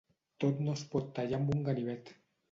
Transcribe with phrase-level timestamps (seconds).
[0.43, 2.11] Tot no es pot tallar amb un ganivet.